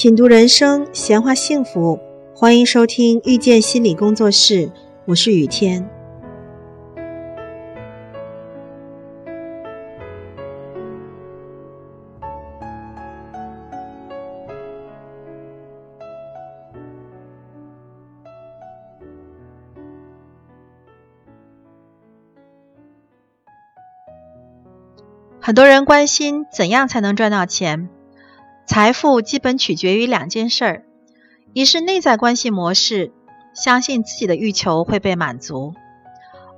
[0.00, 1.98] 品读人生，闲话幸福，
[2.32, 4.70] 欢迎收听遇见心理工作室，
[5.06, 5.90] 我是雨天。
[25.40, 27.88] 很多人关心怎样才能赚到钱。
[28.68, 30.84] 财富基本取决于两件事儿：
[31.54, 33.12] 一是内在关系模式，
[33.54, 35.72] 相信自己的欲求会被满足；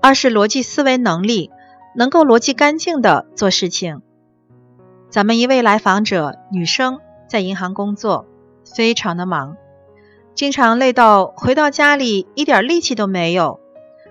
[0.00, 1.50] 二是逻辑思维能力，
[1.94, 4.00] 能够逻辑干净的做事情。
[5.10, 6.98] 咱们一位来访者，女生，
[7.28, 8.26] 在银行工作，
[8.64, 9.58] 非常的忙，
[10.34, 13.60] 经常累到回到家里一点力气都没有，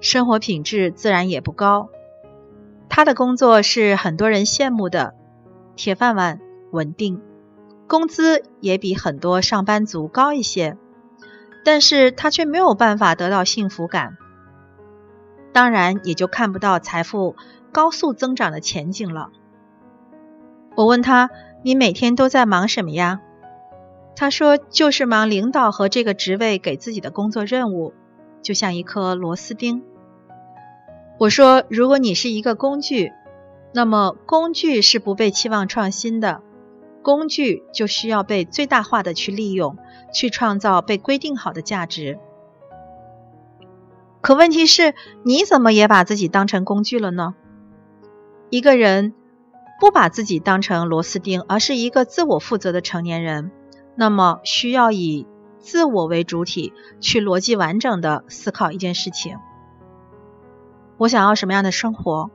[0.00, 1.88] 生活品质自然也不高。
[2.88, 5.14] 她的工作是很多人羡慕的，
[5.74, 7.20] 铁饭碗，稳定。
[7.90, 10.76] 工资也比很多上班族高一些，
[11.64, 14.16] 但是他却没有办法得到幸福感，
[15.52, 17.34] 当然也就看不到财富
[17.72, 19.30] 高速增长的前景了。
[20.76, 21.30] 我问他
[21.64, 23.22] ：“你每天都在忙什么呀？”
[24.14, 27.92] 他说：“就是忙领导和这个职位给自己的工作任务，
[28.40, 29.82] 就像一颗螺丝钉。”
[31.18, 33.10] 我说：“如果你是一个工具，
[33.74, 36.42] 那么工具是不被期望创新的。”
[37.02, 39.76] 工具就需要被最大化的去利用，
[40.12, 42.18] 去创造被规定好的价值。
[44.20, 47.34] 可问题是，你怎么也把自己当成工具了呢？
[48.50, 49.14] 一个人
[49.80, 53.50] 不把自己当成螺丝钉，而是一个自我负责的成年人，
[53.94, 55.26] 那么需要以
[55.58, 59.38] 自我为主体，去逻辑完整的思考一件事情。
[60.98, 62.30] 我想要什么样的生活？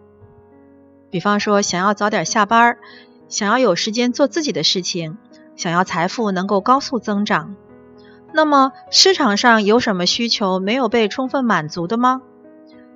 [1.11, 2.79] 比方说，想要早点下班。
[3.27, 5.17] 想要有时间做自己的事情，
[5.55, 7.55] 想要财富能够高速增长，
[8.33, 12.21] 那么市场上有什么需求没有被充分满足的吗？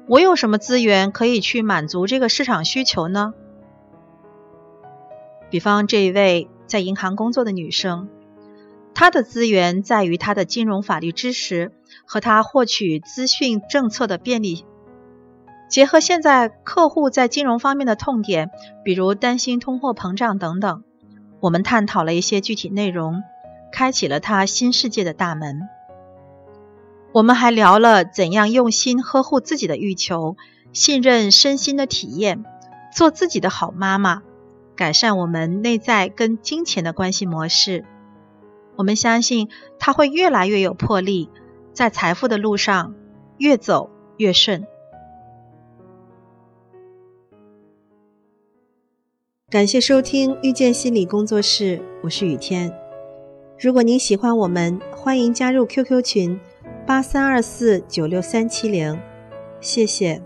[0.07, 3.33] 我有什么资源可以去满足这个市场需求呢？
[5.49, 8.09] 比方这一位在银行工作的女生，
[8.93, 11.71] 她的资源在于她的金融法律知识
[12.05, 14.65] 和她获取资讯政策的便利。
[15.69, 18.49] 结合现在客户在金融方面的痛点，
[18.83, 20.83] 比如担心通货膨胀等等，
[21.39, 23.21] 我们探讨了一些具体内容，
[23.71, 25.69] 开启了他新世界的大门。
[27.11, 30.37] 我们还聊了怎样用心呵护自己的欲求，
[30.73, 32.43] 信任身心的体验，
[32.91, 34.23] 做自己的好妈妈，
[34.75, 37.85] 改善我们内在跟金钱的关系模式。
[38.75, 41.29] 我们相信他会越来越有魄力，
[41.73, 42.95] 在财富的路上
[43.37, 44.65] 越走越顺。
[49.49, 52.71] 感谢收听遇见心理工作室，我是雨天。
[53.57, 56.39] 如果您喜欢我们，欢迎加入 QQ 群
[56.85, 58.95] 八三二四九六三七零，
[59.59, 60.21] 谢谢。